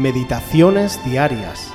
Meditaciones 0.00 0.98
Diarias, 1.04 1.70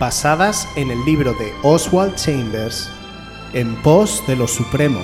basadas 0.00 0.68
en 0.74 0.90
el 0.90 1.04
libro 1.04 1.32
de 1.34 1.54
Oswald 1.62 2.16
Chambers, 2.16 2.90
En 3.52 3.80
pos 3.82 4.20
de 4.26 4.34
lo 4.34 4.48
Supremo. 4.48 4.98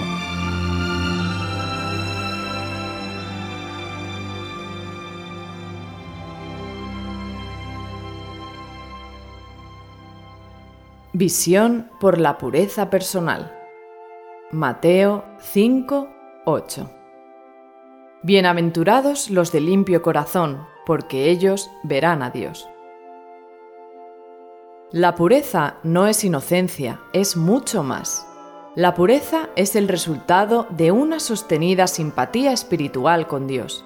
Visión 11.13 11.93
por 12.01 12.19
la 12.19 12.39
pureza 12.39 12.91
personal. 12.91 13.57
Mateo 14.51 15.25
5, 15.39 16.09
8. 16.45 16.98
Bienaventurados 18.25 19.31
los 19.31 19.53
de 19.53 19.61
limpio 19.61 20.03
corazón, 20.03 20.67
porque 20.85 21.31
ellos 21.31 21.71
verán 21.85 22.21
a 22.25 22.31
Dios. 22.31 22.69
La 24.91 25.15
pureza 25.15 25.77
no 25.85 26.09
es 26.09 26.25
inocencia, 26.25 27.01
es 27.13 27.37
mucho 27.37 27.85
más. 27.85 28.27
La 28.75 28.95
pureza 28.95 29.51
es 29.55 29.77
el 29.77 29.87
resultado 29.87 30.67
de 30.71 30.91
una 30.91 31.21
sostenida 31.21 31.87
simpatía 31.87 32.51
espiritual 32.53 33.29
con 33.29 33.47
Dios. 33.47 33.85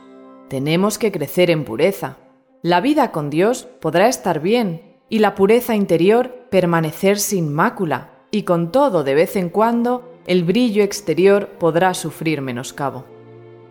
Tenemos 0.49 0.97
que 0.97 1.13
crecer 1.13 1.51
en 1.51 1.67
pureza. 1.67 2.17
La 2.63 2.81
vida 2.81 3.13
con 3.13 3.29
Dios 3.29 3.69
podrá 3.83 4.09
estar 4.09 4.41
bien 4.41 4.97
y 5.11 5.19
la 5.19 5.35
pureza 5.35 5.75
interior 5.75 6.47
permanecer 6.51 7.19
sin 7.19 7.53
mácula, 7.53 8.25
y 8.31 8.45
con 8.45 8.73
todo 8.73 9.05
de 9.05 9.15
vez 9.15 9.37
en 9.37 9.51
cuando 9.51 10.11
el 10.27 10.43
brillo 10.43 10.83
exterior 10.83 11.51
podrá 11.59 11.93
sufrir 11.93 12.41
menoscabo. 12.41 13.12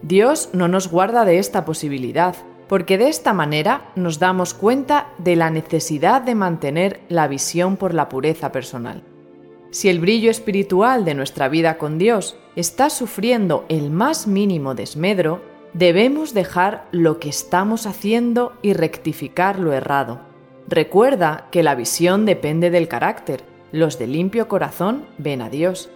Dios 0.03 0.49
no 0.53 0.67
nos 0.67 0.89
guarda 0.89 1.26
de 1.26 1.37
esta 1.37 1.63
posibilidad, 1.65 2.35
porque 2.67 2.98
de 2.98 3.09
esta 3.09 3.34
manera 3.34 3.91
nos 3.95 4.17
damos 4.17 4.53
cuenta 4.53 5.09
de 5.17 5.35
la 5.35 5.49
necesidad 5.49 6.21
de 6.21 6.35
mantener 6.35 7.01
la 7.09 7.27
visión 7.27 7.77
por 7.77 7.93
la 7.93 8.09
pureza 8.09 8.51
personal. 8.51 9.03
Si 9.71 9.89
el 9.89 9.99
brillo 9.99 10.31
espiritual 10.31 11.05
de 11.05 11.13
nuestra 11.13 11.49
vida 11.49 11.77
con 11.77 11.98
Dios 11.98 12.37
está 12.55 12.89
sufriendo 12.89 13.65
el 13.70 13.89
más 13.89 14.26
mínimo 14.26 14.73
desmedro, 14.73 15.41
debemos 15.73 16.33
dejar 16.33 16.87
lo 16.91 17.20
que 17.20 17.29
estamos 17.29 17.85
haciendo 17.85 18.54
y 18.61 18.73
rectificar 18.73 19.59
lo 19.59 19.71
errado. 19.71 20.21
Recuerda 20.67 21.48
que 21.51 21.63
la 21.63 21.76
visión 21.76 22.26
depende 22.26 22.70
del 22.70 22.87
carácter. 22.87 23.43
Los 23.71 23.99
de 23.99 24.07
limpio 24.07 24.48
corazón 24.48 25.05
ven 25.17 25.41
a 25.41 25.49
Dios. 25.49 25.89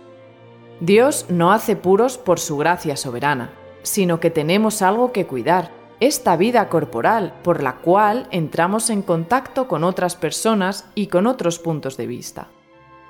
Dios 0.79 1.25
no 1.29 1.51
hace 1.51 1.75
puros 1.75 2.17
por 2.17 2.39
su 2.39 2.57
gracia 2.57 2.95
soberana, 2.95 3.51
sino 3.85 4.19
que 4.19 4.31
tenemos 4.31 4.81
algo 4.81 5.11
que 5.11 5.27
cuidar, 5.27 5.71
esta 5.99 6.35
vida 6.35 6.67
corporal 6.67 7.33
por 7.43 7.63
la 7.63 7.77
cual 7.77 8.27
entramos 8.31 8.89
en 8.89 9.01
contacto 9.01 9.67
con 9.67 9.83
otras 9.83 10.15
personas 10.15 10.89
y 10.95 11.07
con 11.07 11.27
otros 11.27 11.59
puntos 11.59 11.95
de 11.95 12.07
vista. 12.07 12.47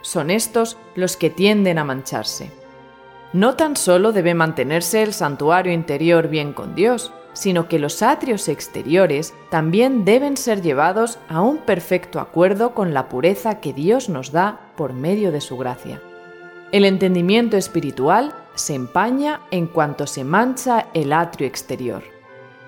Son 0.01 0.29
estos 0.29 0.77
los 0.93 1.17
que 1.17 1.31
tienden 1.31 1.79
a 1.79 1.83
mancharse. 1.83 2.51
No 3.33 3.55
tan 3.55 3.75
solo 3.75 4.11
debe 4.11 4.35
mantenerse 4.35 5.01
el 5.01 5.13
santuario 5.13 5.73
interior 5.73 6.27
bien 6.27 6.53
con 6.53 6.75
Dios, 6.75 7.11
sino 7.33 7.67
que 7.67 7.79
los 7.79 8.03
atrios 8.03 8.47
exteriores 8.49 9.33
también 9.49 10.05
deben 10.05 10.37
ser 10.37 10.61
llevados 10.61 11.19
a 11.27 11.41
un 11.41 11.57
perfecto 11.57 12.19
acuerdo 12.19 12.73
con 12.73 12.93
la 12.93 13.09
pureza 13.09 13.59
que 13.61 13.73
Dios 13.73 14.09
nos 14.09 14.31
da 14.31 14.71
por 14.75 14.93
medio 14.93 15.31
de 15.31 15.41
su 15.41 15.57
gracia. 15.57 16.01
El 16.75 16.83
entendimiento 16.83 17.55
espiritual 17.55 18.33
se 18.53 18.75
empaña 18.75 19.39
en 19.49 19.65
cuanto 19.65 20.05
se 20.07 20.25
mancha 20.25 20.87
el 20.93 21.13
atrio 21.13 21.47
exterior. 21.47 22.03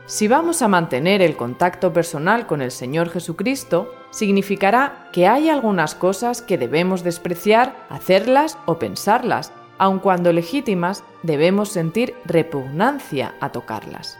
Si 0.05 0.29
vamos 0.29 0.61
a 0.61 0.69
mantener 0.69 1.21
el 1.21 1.35
contacto 1.35 1.91
personal 1.91 2.47
con 2.47 2.61
el 2.61 2.71
Señor 2.71 3.09
Jesucristo, 3.09 3.93
significará 4.11 5.09
que 5.11 5.27
hay 5.27 5.49
algunas 5.49 5.93
cosas 5.93 6.41
que 6.41 6.57
debemos 6.57 7.03
despreciar, 7.03 7.85
hacerlas 7.89 8.57
o 8.65 8.79
pensarlas, 8.79 9.51
aun 9.77 9.99
cuando 9.99 10.31
legítimas 10.31 11.03
debemos 11.21 11.67
sentir 11.67 12.15
repugnancia 12.23 13.35
a 13.41 13.51
tocarlas. 13.51 14.17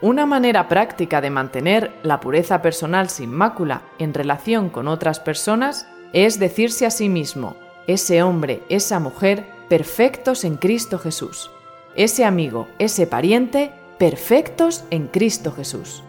Una 0.00 0.24
manera 0.24 0.68
práctica 0.68 1.20
de 1.20 1.30
mantener 1.30 1.90
la 2.04 2.20
pureza 2.20 2.62
personal 2.62 3.10
sin 3.10 3.32
mácula 3.32 3.82
en 3.98 4.14
relación 4.14 4.70
con 4.70 4.86
otras 4.86 5.18
personas 5.18 5.88
es 6.12 6.38
decirse 6.38 6.86
a 6.86 6.92
sí 6.92 7.08
mismo, 7.08 7.56
ese 7.86 8.22
hombre, 8.22 8.62
esa 8.68 9.00
mujer, 9.00 9.46
perfectos 9.68 10.44
en 10.44 10.56
Cristo 10.56 10.98
Jesús. 10.98 11.50
Ese 11.96 12.24
amigo, 12.24 12.68
ese 12.78 13.06
pariente, 13.06 13.72
perfectos 13.98 14.84
en 14.90 15.06
Cristo 15.08 15.52
Jesús. 15.52 16.02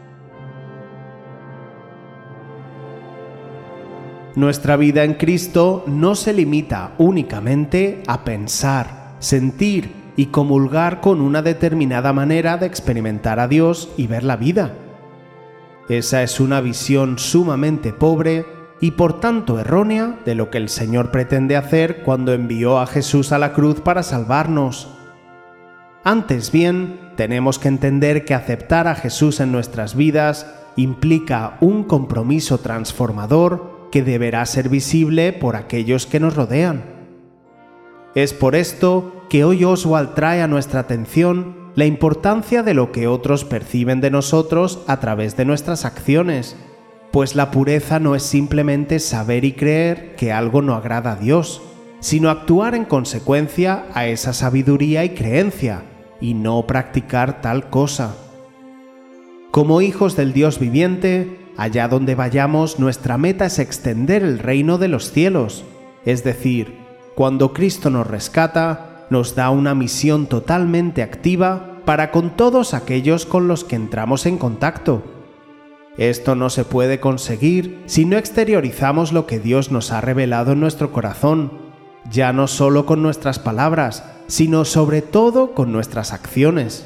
Nuestra 4.36 4.78
vida 4.78 5.04
en 5.04 5.16
Cristo 5.16 5.84
no 5.88 6.16
se 6.16 6.32
limita 6.32 6.94
únicamente 6.98 8.02
a 8.08 8.24
pensar, 8.24 9.16
sentir 9.20 9.92
y 10.16 10.28
comulgar 10.28 11.02
con 11.02 11.20
una 11.20 11.42
determinada 11.42 12.14
manera 12.14 12.58
de 12.58 12.66
experimentar 12.66 13.40
a 13.42 13.50
Dios 13.50 13.90
y 13.98 14.08
ver 14.08 14.24
la 14.24 14.38
vida. 14.38 14.74
Esa 15.90 16.24
es 16.24 16.40
una 16.40 16.62
visión 16.62 17.20
sumamente 17.20 17.92
pobre 17.92 18.46
y 18.82 18.92
por 18.92 19.20
tanto 19.20 19.60
errónea 19.60 20.18
de 20.26 20.36
lo 20.36 20.50
que 20.50 20.58
el 20.58 20.68
Señor 20.68 21.12
pretende 21.12 21.56
hacer 21.56 22.02
cuando 22.02 22.34
envió 22.34 22.80
a 22.80 22.88
Jesús 22.88 23.32
a 23.32 23.38
la 23.38 23.54
cruz 23.54 23.80
para 23.80 24.02
salvarnos. 24.04 24.90
Antes 26.04 26.52
bien, 26.52 27.12
tenemos 27.16 27.60
que 27.60 27.68
entender 27.68 28.26
que 28.26 28.34
aceptar 28.34 28.88
a 28.88 28.96
Jesús 28.96 29.40
en 29.40 29.52
nuestras 29.52 29.96
vidas 29.96 30.52
implica 30.76 31.58
un 31.62 31.84
compromiso 31.84 32.58
transformador 32.58 33.90
que 33.92 34.02
deberá 34.02 34.44
ser 34.48 34.68
visible 34.68 35.32
por 35.32 35.56
aquellos 35.56 36.08
que 36.08 36.20
nos 36.20 36.36
rodean. 36.36 36.82
Es 38.16 38.34
por 38.34 38.56
esto 38.56 39.26
que 39.30 39.44
hoy 39.44 39.64
Oswald 39.64 40.16
trae 40.16 40.42
a 40.42 40.48
nuestra 40.48 40.80
atención 40.80 41.72
la 41.76 41.86
importancia 41.86 42.64
de 42.64 42.74
lo 42.74 42.92
que 42.92 43.08
otros 43.08 43.46
perciben 43.46 44.02
de 44.02 44.10
nosotros 44.10 44.80
a 44.88 45.00
través 45.00 45.38
de 45.38 45.46
nuestras 45.46 45.86
acciones, 45.86 46.58
pues 47.12 47.36
la 47.36 47.52
pureza 47.52 48.00
no 48.00 48.16
es 48.16 48.24
simplemente 48.24 49.00
saber 49.00 49.44
y 49.44 49.54
creer 49.54 50.16
que 50.16 50.32
algo 50.32 50.62
no 50.62 50.76
agrada 50.76 51.14
a 51.14 51.16
Dios, 51.18 51.62
sino 52.00 52.30
actuar 52.30 52.74
en 52.74 52.86
consecuencia 52.86 53.86
a 53.94 54.08
esa 54.08 54.34
sabiduría 54.34 55.04
y 55.04 55.10
creencia, 55.10 55.84
y 56.20 56.34
no 56.34 56.66
practicar 56.68 57.42
tal 57.42 57.70
cosa. 57.70 58.16
Como 59.52 59.82
hijos 59.82 60.16
del 60.16 60.34
Dios 60.34 60.60
viviente, 60.60 61.38
allá 61.58 61.88
donde 61.88 62.16
vayamos 62.16 62.80
nuestra 62.80 63.18
meta 63.18 63.46
es 63.46 63.60
extender 63.60 64.24
el 64.24 64.40
reino 64.40 64.78
de 64.78 64.88
los 64.88 65.12
cielos, 65.12 65.66
es 66.06 66.24
decir, 66.24 66.78
cuando 67.16 67.54
Cristo 67.54 67.90
nos 67.90 68.08
rescata, 68.08 69.06
nos 69.10 69.36
da 69.36 69.50
una 69.50 69.76
misión 69.76 70.28
totalmente 70.28 71.04
activa 71.04 71.82
para 71.86 72.12
con 72.12 72.32
todos 72.38 72.74
aquellos 72.74 73.26
con 73.26 73.48
los 73.50 73.66
que 73.66 73.76
entramos 73.76 74.26
en 74.26 74.38
contacto. 74.38 75.21
Esto 75.98 76.36
no 76.36 76.50
se 76.50 76.64
puede 76.64 77.00
conseguir 77.00 77.84
si 77.86 78.06
no 78.06 78.18
exteriorizamos 78.18 79.12
lo 79.12 79.28
que 79.28 79.40
Dios 79.40 79.72
nos 79.72 79.92
ha 79.92 80.02
revelado 80.02 80.54
en 80.54 80.60
nuestro 80.60 80.92
corazón, 80.92 81.52
ya 82.10 82.34
no 82.34 82.48
solo 82.48 82.86
con 82.86 83.02
nuestras 83.02 83.40
palabras, 83.40 84.04
sino 84.28 84.64
sobre 84.64 85.02
todo 85.02 85.54
con 85.54 85.72
nuestras 85.72 86.14
acciones. 86.14 86.86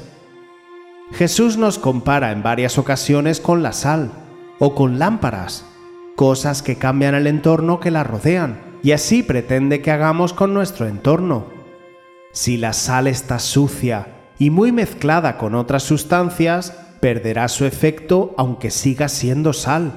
Jesús 1.12 1.56
nos 1.56 1.78
compara 1.78 2.32
en 2.32 2.42
varias 2.42 2.78
ocasiones 2.78 3.40
con 3.40 3.62
la 3.62 3.72
sal 3.72 4.10
o 4.58 4.74
con 4.74 4.98
lámparas, 4.98 5.64
cosas 6.16 6.62
que 6.62 6.76
cambian 6.76 7.14
el 7.14 7.28
entorno 7.28 7.78
que 7.78 7.92
la 7.92 8.02
rodean, 8.02 8.60
y 8.82 8.92
así 8.92 9.22
pretende 9.22 9.82
que 9.82 9.92
hagamos 9.92 10.32
con 10.32 10.52
nuestro 10.52 10.86
entorno. 10.86 11.46
Si 12.32 12.56
la 12.56 12.72
sal 12.72 13.06
está 13.06 13.38
sucia 13.38 14.08
y 14.38 14.50
muy 14.50 14.72
mezclada 14.72 15.38
con 15.38 15.54
otras 15.54 15.84
sustancias, 15.84 16.85
perderá 17.00 17.48
su 17.48 17.64
efecto 17.64 18.34
aunque 18.36 18.70
siga 18.70 19.08
siendo 19.08 19.52
sal. 19.52 19.92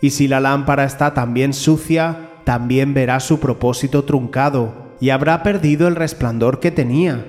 Y 0.00 0.10
si 0.10 0.28
la 0.28 0.40
lámpara 0.40 0.84
está 0.84 1.14
también 1.14 1.52
sucia, 1.52 2.30
también 2.44 2.94
verá 2.94 3.20
su 3.20 3.38
propósito 3.38 4.04
truncado 4.04 4.92
y 5.00 5.10
habrá 5.10 5.42
perdido 5.42 5.88
el 5.88 5.96
resplandor 5.96 6.60
que 6.60 6.70
tenía. 6.70 7.24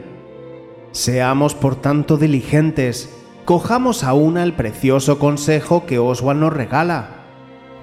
Seamos 0.92 1.56
por 1.56 1.75
tanto 1.75 2.18
diligentes, 2.18 3.10
cojamos 3.46 4.04
a 4.04 4.14
una 4.14 4.44
el 4.44 4.54
precioso 4.54 5.20
consejo 5.20 5.86
que 5.86 6.00
Oswald 6.00 6.40
nos 6.40 6.54
regala. 6.54 7.10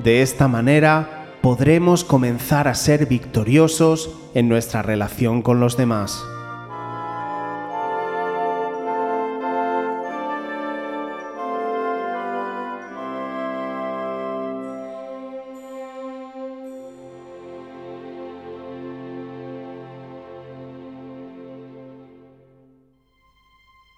De 0.02 0.22
esta 0.22 0.48
manera 0.48 1.34
podremos 1.40 2.04
comenzar 2.04 2.69
a 2.69 2.75
ser 2.75 3.06
victoriosos 3.06 4.16
en 4.34 4.48
nuestra 4.48 4.82
relación 4.82 5.42
con 5.42 5.60
los 5.60 5.76
demás. 5.76 6.25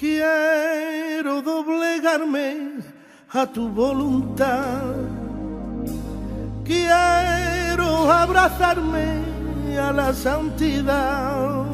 Quiero 0.00 1.42
doblegarme 1.42 2.80
a 3.34 3.46
tu 3.46 3.68
voluntad. 3.68 4.94
Quiero 6.64 8.10
abrazarme 8.10 9.20
a 9.78 9.92
la 9.92 10.14
santidad. 10.14 11.66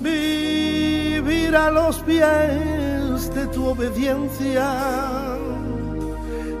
Vivir 0.00 1.54
a 1.54 1.70
los 1.70 2.00
pies 2.00 3.32
de 3.32 3.46
tu 3.54 3.66
obediencia. 3.66 4.66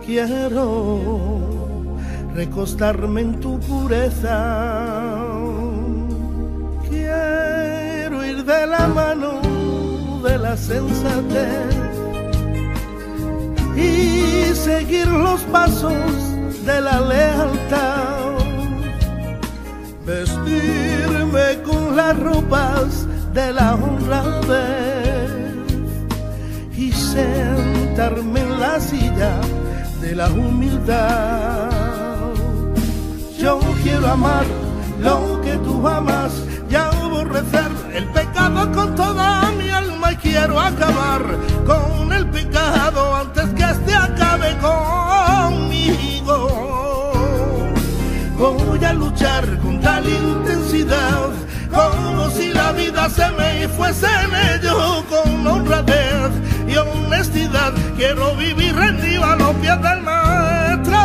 Quiero 0.06 1.40
recostarme 2.32 3.22
en 3.22 3.40
tu 3.40 3.58
pureza. 3.58 4.38
Quiero 6.88 8.24
ir 8.24 8.44
de 8.44 8.66
la 8.68 8.86
mano 8.86 9.41
de 10.22 10.38
la 10.38 10.56
sensatez 10.56 11.74
y 13.76 14.54
seguir 14.54 15.08
los 15.08 15.40
pasos 15.42 15.92
de 16.64 16.80
la 16.80 17.00
lealtad. 17.00 18.32
Vestirme 20.06 21.62
con 21.64 21.96
las 21.96 22.18
ropas 22.18 23.06
de 23.34 23.52
la 23.52 23.74
honradez 23.74 25.30
y 26.76 26.92
sentarme 26.92 28.40
en 28.40 28.60
la 28.60 28.80
silla 28.80 29.40
de 30.00 30.14
la 30.14 30.28
humildad. 30.28 31.70
Yo 33.38 33.58
quiero 33.82 34.06
amar 34.06 34.44
lo 35.00 35.40
que 35.42 35.56
tú 35.58 35.86
amas 35.88 36.32
y 36.70 36.74
aborrecer 36.74 37.70
el 37.92 38.06
pecado 38.12 38.70
con 38.72 38.94
toda 38.94 39.11
la 53.18 53.30
vida 53.30 53.30
se 53.30 53.30
me 53.32 53.68
fuese 53.68 54.06
en 54.06 54.60
ello 54.60 55.04
con 55.08 55.46
honradez 55.46 56.30
y 56.68 56.76
honestidad. 56.76 57.72
Quiero 57.96 58.34
vivir 58.36 58.74
rendido 58.74 59.24
a 59.24 59.36
los 59.36 59.54
pies 59.56 59.80
del 59.82 60.02
maestro. 60.02 60.98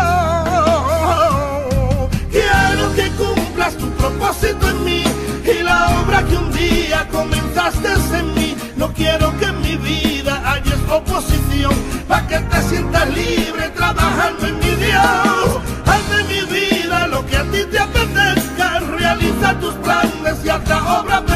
Quiero 2.32 2.96
que 2.96 3.10
cumplas 3.12 3.76
tu 3.78 3.90
propósito 3.92 4.70
en 4.70 4.84
mí 4.84 5.04
y 5.44 5.64
la 5.64 6.02
obra 6.02 6.24
que 6.24 6.38
un 6.38 6.52
día 6.54 7.08
comenzaste 7.12 7.90
en 8.18 8.34
mí. 8.36 8.56
No 8.76 8.94
quiero 8.94 9.38
que 9.40 9.46
en 9.46 9.62
mi 9.62 9.76
vida 9.78 10.42
haya 10.46 10.76
oposición, 10.90 11.74
para 12.08 12.28
que 12.28 12.40
te 12.40 12.62
sientas 12.64 13.10
libre 13.10 13.70
trabajando 13.76 14.48
en 14.48 14.60
mi 14.60 14.76
Dios. 14.76 15.60
Haz 15.86 16.10
de 16.10 16.24
mi 16.26 16.42
vida 16.54 17.08
lo 17.08 17.26
que 17.26 17.38
a 17.38 17.44
ti 17.44 17.60
te 17.72 17.80
apetezca, 17.80 18.80
realiza 18.98 19.60
tus 19.60 19.74
planes 19.76 20.46
y 20.46 20.50
haz 20.50 20.68
la 20.68 21.00
obra 21.00 21.27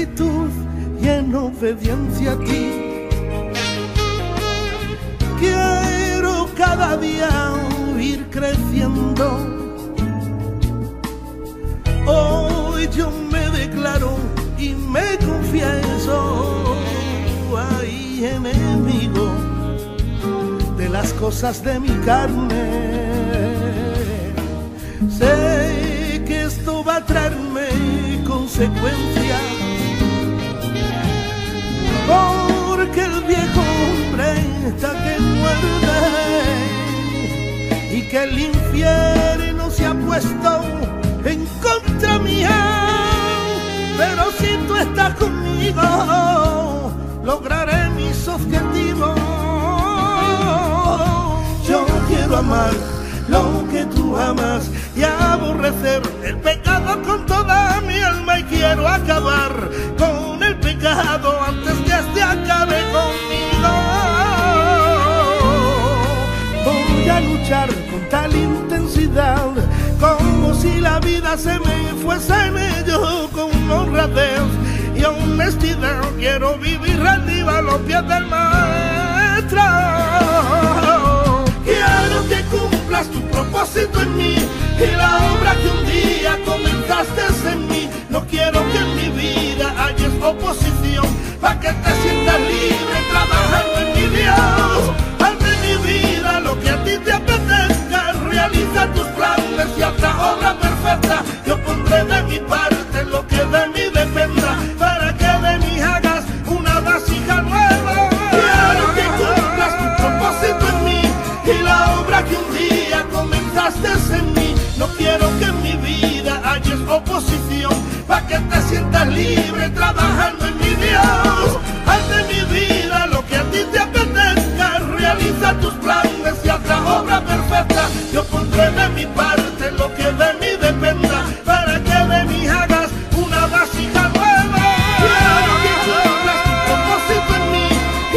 rectitud 0.00 0.50
y 1.02 1.08
en 1.08 1.34
obediencia 1.34 2.32
a 2.32 2.38
ti. 2.38 3.08
Quiero 5.38 6.48
cada 6.56 6.96
día 6.96 7.28
ir 7.98 8.26
creciendo. 8.30 9.26
Hoy 12.06 12.88
yo 12.96 13.10
me 13.30 13.50
declaro 13.50 14.16
y 14.58 14.70
me 14.70 15.18
confieso, 15.18 16.76
ay 17.56 18.24
enemigo 18.24 19.30
de 20.76 20.88
las 20.88 21.12
cosas 21.14 21.62
de 21.62 21.78
mi 21.78 21.94
carne. 22.04 23.10
Sé 25.10 26.22
que 26.26 26.44
esto 26.44 26.82
va 26.84 26.96
a 26.96 27.06
traerme 27.06 27.68
consecuencias, 28.26 29.40
porque 32.10 33.04
el 33.04 33.20
viejo 33.24 33.60
hombre 33.60 34.28
está 34.68 34.90
que 35.04 35.20
muerde 35.20 36.00
y 37.92 38.02
que 38.02 38.22
el 38.24 38.38
infierno 38.38 39.70
se 39.70 39.86
ha 39.86 39.94
puesto 39.94 40.60
en 41.24 41.46
contra 41.62 42.18
mía. 42.18 42.58
Pero 43.96 44.30
si 44.38 44.56
tú 44.66 44.76
estás 44.76 45.14
conmigo, 45.16 46.92
lograré 47.24 47.90
mis 47.90 48.26
objetivos. 48.26 49.18
Yo 51.68 51.86
quiero 52.08 52.36
amar 52.38 52.72
lo 53.28 53.64
que 53.70 53.84
tú 53.84 54.16
amas 54.16 54.70
y 54.96 55.02
aborrecer 55.04 56.02
el 56.24 56.36
pecado 56.38 57.00
con 57.02 57.24
toda 57.26 57.80
mi 57.82 57.98
alma 58.00 58.40
y 58.40 58.42
quiero 58.44 58.88
acabar 58.88 59.70
con 59.96 60.42
el 60.42 60.58
pecado 60.58 61.39
con 67.50 68.08
tal 68.08 68.32
intensidad 68.32 69.50
como 69.98 70.54
si 70.54 70.80
la 70.80 71.00
vida 71.00 71.36
se 71.36 71.58
me 71.58 71.94
fuese 72.00 72.32
en 72.32 72.56
ello 72.56 73.28
con 73.32 73.50
honradez 73.68 74.40
y 74.94 75.02
honestidad. 75.02 76.00
Quiero 76.16 76.56
vivir 76.58 77.00
rendido 77.00 77.50
a 77.50 77.60
los 77.60 77.78
pies 77.80 78.06
del 78.06 78.26
maestro. 78.26 79.62
Quiero 81.64 82.28
que 82.28 82.40
cumplas 82.56 83.08
tu 83.08 83.20
propósito 83.22 84.00
en 84.00 84.16
mí 84.16 84.36
y 84.78 84.96
la 84.96 85.16
obra 85.32 85.56
que 85.60 85.70
un 85.70 85.86
día 85.86 86.38
comenzaste 86.44 87.50
en 87.50 87.66
mí. 87.66 87.90
No 88.10 88.24
quiero 88.26 88.60
que 88.70 88.78
en 88.78 88.94
mi 88.94 89.08
vida 89.20 89.74
haya 89.76 90.08
oposición 90.24 91.06
para 91.40 91.58
que 91.58 91.72
te 91.72 91.92
sientas 92.00 92.38
libre 92.38 92.98
trabajando 93.10 93.80
en 93.80 93.88
mi 93.96 94.16
Dios. 94.16 94.99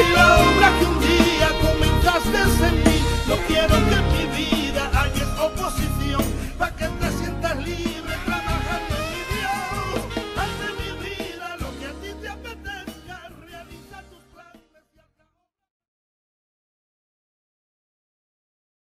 pillow. 0.03 0.62